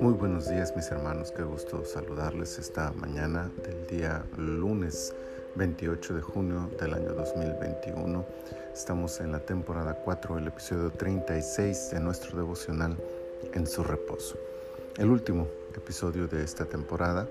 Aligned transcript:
Muy 0.00 0.12
buenos 0.12 0.48
días 0.48 0.72
mis 0.76 0.88
hermanos, 0.92 1.32
qué 1.32 1.42
gusto 1.42 1.84
saludarles 1.84 2.58
esta 2.58 2.92
mañana 2.92 3.50
del 3.64 3.86
día 3.88 4.24
lunes 4.36 5.12
28 5.56 6.14
de 6.14 6.20
junio 6.20 6.70
del 6.78 6.94
año 6.94 7.14
2021. 7.14 8.24
Estamos 8.72 9.18
en 9.20 9.32
la 9.32 9.40
temporada 9.40 9.94
4, 10.04 10.38
el 10.38 10.46
episodio 10.46 10.90
36 10.90 11.90
de 11.90 12.00
nuestro 12.00 12.36
devocional 12.36 12.96
En 13.52 13.66
su 13.66 13.82
reposo. 13.82 14.36
El 14.96 15.10
último 15.10 15.48
episodio 15.76 16.28
de 16.28 16.44
esta 16.44 16.64
temporada 16.64 17.26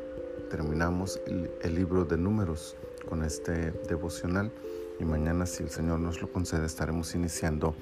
terminamos 0.50 1.22
el, 1.26 1.50
el 1.62 1.76
libro 1.76 2.04
de 2.04 2.18
números 2.18 2.76
con 3.08 3.24
este 3.24 3.72
devocional 3.88 4.52
y 5.00 5.06
mañana 5.06 5.46
si 5.46 5.64
el 5.64 5.70
Señor 5.70 6.00
nos 6.00 6.22
lo 6.22 6.32
concede 6.32 6.66
estaremos 6.66 7.16
iniciando 7.16 7.76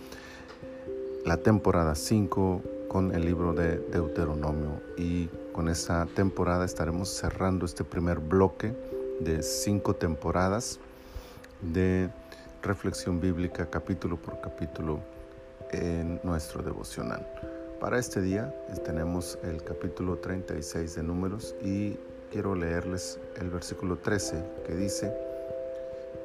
la 1.25 1.37
temporada 1.37 1.95
5 1.95 2.61
con 2.87 3.13
el 3.13 3.25
libro 3.25 3.53
de 3.53 3.77
Deuteronomio 3.77 4.81
y 4.97 5.27
con 5.53 5.69
esta 5.69 6.05
temporada 6.07 6.65
estaremos 6.65 7.09
cerrando 7.09 7.65
este 7.65 7.83
primer 7.83 8.19
bloque 8.19 8.73
de 9.19 9.43
cinco 9.43 9.95
temporadas 9.95 10.79
de 11.61 12.09
reflexión 12.63 13.21
bíblica 13.21 13.69
capítulo 13.69 14.17
por 14.17 14.41
capítulo 14.41 14.99
en 15.71 16.19
nuestro 16.23 16.63
devocional. 16.63 17.27
Para 17.79 17.99
este 17.99 18.21
día 18.21 18.53
tenemos 18.83 19.37
el 19.43 19.63
capítulo 19.63 20.17
36 20.17 20.95
de 20.95 21.03
números 21.03 21.55
y 21.63 21.97
quiero 22.31 22.55
leerles 22.55 23.19
el 23.39 23.49
versículo 23.49 23.97
13 23.97 24.43
que 24.65 24.75
dice, 24.75 25.13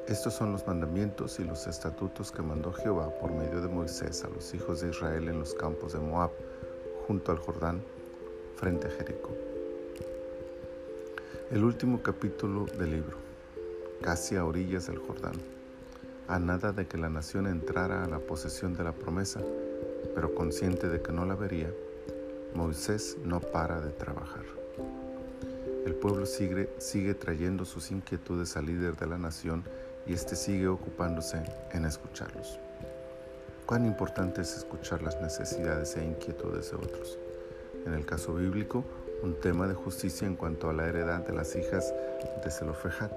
estos 0.07 0.33
son 0.33 0.53
los 0.53 0.65
mandamientos 0.65 1.37
y 1.39 1.43
los 1.43 1.67
estatutos 1.67 2.31
que 2.31 2.41
mandó 2.41 2.71
Jehová 2.71 3.09
por 3.19 3.31
medio 3.31 3.61
de 3.61 3.67
Moisés 3.67 4.23
a 4.23 4.29
los 4.29 4.53
hijos 4.53 4.79
de 4.79 4.89
Israel 4.89 5.27
en 5.27 5.39
los 5.39 5.53
campos 5.53 5.93
de 5.93 5.99
Moab 5.99 6.31
junto 7.05 7.33
al 7.33 7.39
Jordán, 7.39 7.81
frente 8.55 8.87
a 8.87 8.89
Jericó. 8.89 9.31
El 11.51 11.63
último 11.63 12.01
capítulo 12.01 12.65
del 12.77 12.91
libro, 12.91 13.17
casi 14.01 14.37
a 14.37 14.45
orillas 14.45 14.87
del 14.87 14.97
Jordán, 14.97 15.35
a 16.29 16.39
nada 16.39 16.71
de 16.71 16.87
que 16.87 16.97
la 16.97 17.09
nación 17.09 17.45
entrara 17.45 18.03
a 18.03 18.07
la 18.07 18.19
posesión 18.19 18.75
de 18.75 18.85
la 18.85 18.93
promesa, 18.93 19.41
pero 20.15 20.33
consciente 20.33 20.87
de 20.87 21.01
que 21.01 21.11
no 21.11 21.25
la 21.25 21.35
vería, 21.35 21.71
Moisés 22.53 23.17
no 23.25 23.41
para 23.41 23.81
de 23.81 23.91
trabajar. 23.91 24.43
El 25.85 25.95
pueblo 25.95 26.25
sigue, 26.25 27.13
trayendo 27.13 27.63
sus 27.63 27.91
inquietudes 27.91 28.57
al 28.57 28.65
líder 28.65 28.97
de 28.97 29.07
la 29.07 29.17
nación 29.17 29.63
y 30.07 30.13
éste 30.13 30.35
sigue 30.35 30.67
ocupándose 30.67 31.41
en 31.71 31.85
escucharlos. 31.85 32.59
Cuán 33.65 33.85
importante 33.85 34.41
es 34.41 34.55
escuchar 34.55 35.01
las 35.01 35.19
necesidades 35.21 35.97
e 35.97 36.05
inquietudes 36.05 36.71
de 36.71 36.77
otros. 36.77 37.17
En 37.85 37.93
el 37.93 38.05
caso 38.05 38.33
bíblico, 38.33 38.85
un 39.23 39.39
tema 39.39 39.67
de 39.67 39.73
justicia 39.73 40.27
en 40.27 40.35
cuanto 40.35 40.69
a 40.69 40.73
la 40.73 40.87
heredad 40.87 41.25
de 41.25 41.33
las 41.33 41.55
hijas 41.55 41.93
de 42.43 42.51
Zelofejad. 42.51 43.11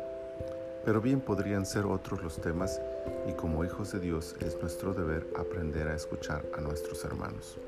Pero 0.84 1.00
bien 1.00 1.20
podrían 1.20 1.66
ser 1.66 1.84
otros 1.84 2.22
los 2.22 2.40
temas 2.40 2.80
y 3.28 3.32
como 3.34 3.64
hijos 3.64 3.92
de 3.92 4.00
Dios 4.00 4.34
es 4.40 4.60
nuestro 4.60 4.94
deber 4.94 5.26
aprender 5.38 5.88
a 5.88 5.94
escuchar 5.94 6.44
a 6.56 6.60
nuestros 6.60 7.04
hermanos. 7.04 7.58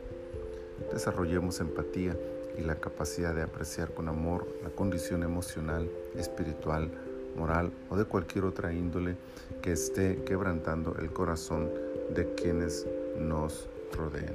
Desarrollemos 0.92 1.60
empatía 1.60 2.16
y 2.58 2.62
la 2.62 2.74
capacidad 2.76 3.34
de 3.34 3.42
apreciar 3.42 3.92
con 3.92 4.08
amor 4.08 4.46
la 4.62 4.70
condición 4.70 5.22
emocional, 5.22 5.88
espiritual, 6.16 6.90
moral 7.36 7.72
o 7.90 7.96
de 7.96 8.04
cualquier 8.04 8.44
otra 8.44 8.72
índole 8.72 9.16
que 9.60 9.72
esté 9.72 10.22
quebrantando 10.24 10.96
el 10.98 11.12
corazón 11.12 11.70
de 12.14 12.34
quienes 12.34 12.86
nos 13.18 13.68
rodeen. 13.92 14.34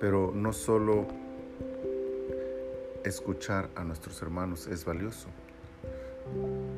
Pero 0.00 0.32
no 0.34 0.52
solo 0.52 1.06
escuchar 3.04 3.68
a 3.74 3.84
nuestros 3.84 4.20
hermanos 4.22 4.66
es 4.66 4.84
valioso. 4.84 5.28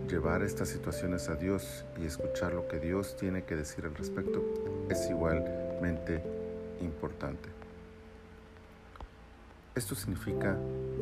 Llevar 0.08 0.42
estas 0.42 0.68
situaciones 0.68 1.28
a 1.28 1.34
Dios 1.34 1.84
y 1.98 2.04
escuchar 2.04 2.54
lo 2.54 2.68
que 2.68 2.78
Dios 2.78 3.16
tiene 3.16 3.44
que 3.44 3.56
decir 3.56 3.84
al 3.84 3.94
respecto 3.94 4.42
es 4.90 5.08
igualmente 5.08 6.22
importante. 6.80 7.48
Esto 9.74 9.94
significa 9.94 10.58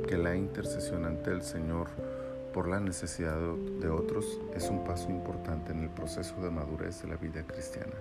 que 0.07 0.17
la 0.17 0.37
intercesión 0.37 1.07
ante 1.07 1.31
el 1.31 1.43
Señor 1.43 1.89
por 2.57 2.69
la 2.69 2.81
necesidad 2.81 3.39
de 3.83 3.91
otros 3.91 4.41
es 4.55 4.71
un 4.71 4.83
paso 4.83 5.11
importante 5.11 5.73
en 5.73 5.81
el 5.81 5.91
proceso 5.91 6.41
de 6.41 6.49
madurez 6.49 7.03
de 7.03 7.09
la 7.09 7.17
vida 7.17 7.43
cristiana 7.43 7.93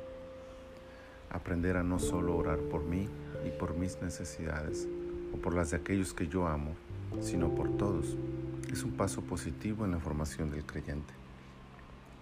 aprender 1.30 1.76
a 1.76 1.84
no 1.84 2.00
solo 2.00 2.38
orar 2.38 2.60
por 2.60 2.86
mí 2.86 3.10
y 3.46 3.50
por 3.50 3.76
mis 3.76 4.02
necesidades 4.02 4.88
o 5.34 5.38
por 5.40 5.54
las 5.54 5.72
de 5.72 5.78
aquellos 5.78 6.14
que 6.14 6.30
yo 6.30 6.48
amo, 6.48 6.72
sino 7.20 7.54
por 7.54 7.76
todos. 7.76 8.16
Es 8.72 8.84
un 8.84 8.92
paso 8.94 9.24
positivo 9.24 9.84
en 9.84 9.92
la 9.92 10.00
formación 10.00 10.50
del 10.50 10.66
creyente. 10.66 11.14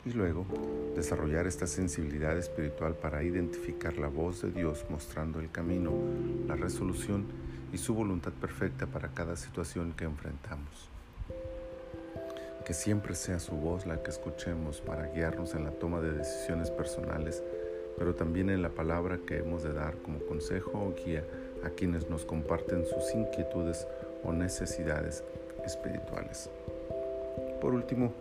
Y 0.03 0.13
luego, 0.13 0.47
desarrollar 0.95 1.45
esta 1.45 1.67
sensibilidad 1.67 2.35
espiritual 2.35 2.95
para 2.95 3.21
identificar 3.21 4.00
la 4.00 4.07
voz 4.07 4.41
de 4.41 4.50
Dios 4.50 4.85
mostrando 4.89 5.39
el 5.39 5.51
camino, 5.51 5.91
la 6.47 6.55
resolución 6.55 7.25
y 7.71 7.77
su 7.77 7.94
voluntad 7.94 8.33
perfecta 8.33 8.88
para 8.88 9.09
cada 9.09 9.35
situación 9.35 9.94
que 9.94 10.05
enfrentamos. 10.05 10.92
Que 12.66 12.74
siempre 12.74 13.16
sea 13.16 13.40
su 13.40 13.56
voz 13.56 13.85
la 13.85 14.01
que 14.01 14.12
escuchemos 14.12 14.81
para 14.81 15.07
guiarnos 15.07 15.53
en 15.53 15.66
la 15.66 15.72
toma 15.72 16.00
de 16.00 16.13
decisiones 16.13 16.72
personales 16.72 17.44
pero 17.97 18.16
también 18.16 18.50
en 18.50 18.62
la 18.62 18.69
palabra 18.69 19.19
que 19.25 19.38
hemos 19.38 19.63
de 19.63 19.74
dar 19.74 19.96
como 19.97 20.19
consejo 20.19 20.72
o 20.74 20.94
guía 20.94 21.24
a 21.63 21.69
quienes 21.69 22.09
nos 22.09 22.25
comparten 22.25 22.85
sus 22.85 23.13
inquietudes 23.13 23.88
o 24.24 24.34
necesidades 24.34 25.24
espirituales. 25.66 26.50
Por 27.62 27.74
último, 27.74 28.13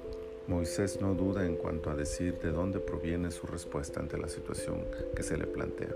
Moisés 0.46 1.00
no 1.00 1.14
duda 1.14 1.46
en 1.46 1.56
cuanto 1.56 1.90
a 1.90 1.94
decir 1.94 2.38
de 2.40 2.50
dónde 2.50 2.80
proviene 2.80 3.30
su 3.30 3.46
respuesta 3.46 4.00
ante 4.00 4.18
la 4.18 4.28
situación 4.28 4.84
que 5.14 5.22
se 5.22 5.36
le 5.36 5.46
plantea. 5.46 5.94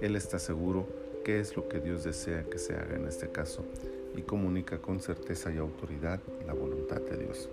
Él 0.00 0.16
está 0.16 0.38
seguro 0.38 0.86
qué 1.24 1.40
es 1.40 1.56
lo 1.56 1.68
que 1.68 1.80
Dios 1.80 2.04
desea 2.04 2.44
que 2.44 2.58
se 2.58 2.74
haga 2.74 2.96
en 2.96 3.06
este 3.06 3.28
caso 3.28 3.64
y 4.16 4.22
comunica 4.22 4.78
con 4.78 5.00
certeza 5.00 5.50
y 5.50 5.58
autoridad 5.58 6.20
la 6.46 6.54
voluntad 6.54 7.00
de 7.00 7.18
Dios, 7.18 7.48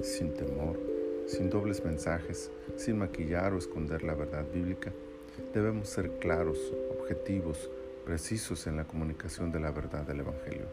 sin 0.00 0.34
temor 0.34 0.92
sin 1.26 1.50
dobles 1.50 1.84
mensajes, 1.84 2.50
sin 2.76 2.98
maquillar 2.98 3.52
o 3.52 3.58
esconder 3.58 4.02
la 4.02 4.14
verdad 4.14 4.44
bíblica. 4.52 4.92
Debemos 5.54 5.88
ser 5.88 6.10
claros, 6.18 6.58
objetivos, 7.00 7.70
precisos 8.04 8.66
en 8.66 8.76
la 8.76 8.84
comunicación 8.84 9.52
de 9.52 9.60
la 9.60 9.70
verdad 9.70 10.02
del 10.02 10.20
Evangelio. 10.20 10.66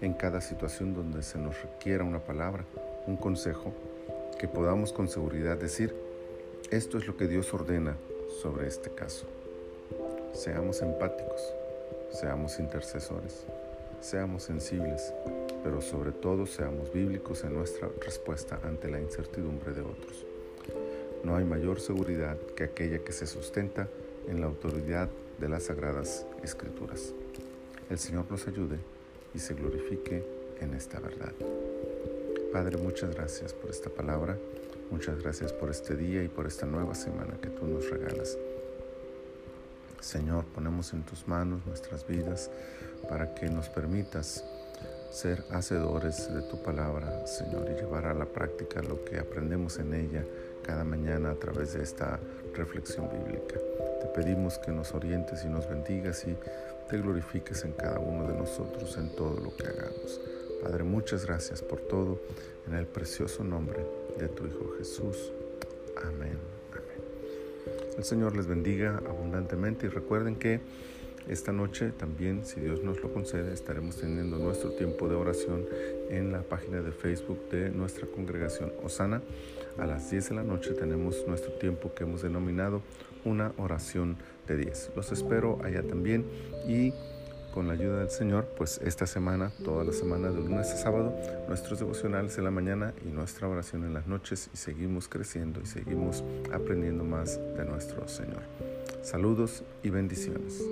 En 0.00 0.14
cada 0.14 0.40
situación 0.40 0.94
donde 0.94 1.22
se 1.22 1.38
nos 1.38 1.60
requiera 1.62 2.04
una 2.04 2.20
palabra, 2.20 2.64
un 3.06 3.16
consejo, 3.16 3.72
que 4.38 4.48
podamos 4.48 4.92
con 4.92 5.08
seguridad 5.08 5.56
decir, 5.56 5.94
esto 6.70 6.98
es 6.98 7.06
lo 7.06 7.16
que 7.16 7.26
Dios 7.26 7.52
ordena 7.54 7.96
sobre 8.42 8.66
este 8.66 8.90
caso. 8.90 9.26
Seamos 10.32 10.82
empáticos, 10.82 11.54
seamos 12.10 12.58
intercesores, 12.58 13.46
seamos 14.04 14.42
sensibles, 14.42 15.14
pero 15.62 15.80
sobre 15.80 16.12
todo 16.12 16.44
seamos 16.44 16.92
bíblicos 16.92 17.42
en 17.42 17.54
nuestra 17.54 17.88
respuesta 18.04 18.60
ante 18.62 18.90
la 18.90 19.00
incertidumbre 19.00 19.72
de 19.72 19.80
otros. 19.80 20.26
No 21.24 21.36
hay 21.36 21.44
mayor 21.44 21.80
seguridad 21.80 22.36
que 22.54 22.64
aquella 22.64 22.98
que 22.98 23.12
se 23.12 23.26
sustenta 23.26 23.88
en 24.28 24.40
la 24.40 24.46
autoridad 24.46 25.08
de 25.40 25.48
las 25.48 25.64
sagradas 25.64 26.26
escrituras. 26.42 27.14
El 27.88 27.98
Señor 27.98 28.26
nos 28.30 28.46
ayude 28.46 28.76
y 29.34 29.38
se 29.38 29.54
glorifique 29.54 30.22
en 30.60 30.74
esta 30.74 31.00
verdad. 31.00 31.32
Padre, 32.52 32.76
muchas 32.76 33.14
gracias 33.14 33.54
por 33.54 33.70
esta 33.70 33.88
palabra, 33.88 34.36
muchas 34.90 35.18
gracias 35.22 35.52
por 35.52 35.70
este 35.70 35.96
día 35.96 36.22
y 36.22 36.28
por 36.28 36.46
esta 36.46 36.66
nueva 36.66 36.94
semana 36.94 37.38
que 37.40 37.48
tú 37.48 37.66
nos 37.66 37.88
regalas. 37.88 38.36
Señor, 40.04 40.44
ponemos 40.44 40.92
en 40.92 41.02
tus 41.02 41.26
manos 41.26 41.64
nuestras 41.64 42.06
vidas 42.06 42.50
para 43.08 43.34
que 43.34 43.48
nos 43.48 43.70
permitas 43.70 44.44
ser 45.10 45.42
hacedores 45.50 46.32
de 46.32 46.42
tu 46.42 46.62
palabra, 46.62 47.26
Señor, 47.26 47.70
y 47.70 47.80
llevar 47.80 48.06
a 48.06 48.14
la 48.14 48.26
práctica 48.26 48.82
lo 48.82 49.02
que 49.02 49.18
aprendemos 49.18 49.78
en 49.78 49.94
ella 49.94 50.22
cada 50.62 50.84
mañana 50.84 51.30
a 51.30 51.34
través 51.36 51.72
de 51.72 51.82
esta 51.82 52.20
reflexión 52.54 53.08
bíblica. 53.08 53.56
Te 54.02 54.06
pedimos 54.14 54.58
que 54.58 54.72
nos 54.72 54.92
orientes 54.92 55.42
y 55.42 55.48
nos 55.48 55.66
bendigas 55.66 56.26
y 56.26 56.36
te 56.90 56.98
glorifiques 56.98 57.64
en 57.64 57.72
cada 57.72 57.98
uno 57.98 58.28
de 58.28 58.36
nosotros 58.36 58.98
en 58.98 59.08
todo 59.16 59.40
lo 59.40 59.56
que 59.56 59.66
hagamos. 59.66 60.20
Padre, 60.62 60.84
muchas 60.84 61.24
gracias 61.24 61.62
por 61.62 61.80
todo, 61.80 62.20
en 62.66 62.74
el 62.74 62.86
precioso 62.86 63.42
nombre 63.42 63.86
de 64.18 64.28
tu 64.28 64.46
Hijo 64.46 64.74
Jesús. 64.78 65.32
Amén. 66.04 66.53
El 67.96 68.04
Señor 68.04 68.36
les 68.36 68.46
bendiga 68.46 69.00
abundantemente 69.08 69.86
y 69.86 69.88
recuerden 69.88 70.36
que 70.36 70.60
esta 71.28 71.52
noche 71.52 71.90
también, 71.90 72.44
si 72.44 72.60
Dios 72.60 72.82
nos 72.82 73.02
lo 73.02 73.10
concede, 73.12 73.54
estaremos 73.54 73.96
teniendo 73.96 74.38
nuestro 74.38 74.72
tiempo 74.72 75.08
de 75.08 75.14
oración 75.14 75.64
en 76.10 76.32
la 76.32 76.42
página 76.42 76.82
de 76.82 76.92
Facebook 76.92 77.48
de 77.50 77.70
nuestra 77.70 78.06
congregación 78.06 78.72
Osana. 78.82 79.22
A 79.78 79.86
las 79.86 80.10
10 80.10 80.28
de 80.28 80.34
la 80.34 80.42
noche 80.42 80.72
tenemos 80.72 81.24
nuestro 81.26 81.52
tiempo 81.52 81.94
que 81.94 82.04
hemos 82.04 82.20
denominado 82.20 82.82
una 83.24 83.52
oración 83.56 84.16
de 84.46 84.58
10. 84.58 84.90
Los 84.96 85.12
espero 85.12 85.58
allá 85.64 85.82
también 85.82 86.26
y 86.68 86.92
con 87.54 87.68
la 87.68 87.74
ayuda 87.74 88.00
del 88.00 88.10
Señor, 88.10 88.48
pues 88.56 88.80
esta 88.82 89.06
semana, 89.06 89.52
toda 89.64 89.84
la 89.84 89.92
semana 89.92 90.28
de 90.28 90.40
lunes 90.40 90.72
a 90.72 90.76
sábado, 90.76 91.14
nuestros 91.46 91.78
devocionales 91.78 92.36
en 92.36 92.42
la 92.42 92.50
mañana 92.50 92.92
y 93.06 93.12
nuestra 93.12 93.46
oración 93.46 93.84
en 93.84 93.94
las 93.94 94.08
noches 94.08 94.50
y 94.52 94.56
seguimos 94.56 95.06
creciendo 95.08 95.60
y 95.62 95.66
seguimos 95.66 96.24
aprendiendo 96.52 97.04
más 97.04 97.38
de 97.56 97.64
nuestro 97.64 98.08
Señor. 98.08 98.42
Saludos 99.02 99.62
y 99.84 99.90
bendiciones. 99.90 100.64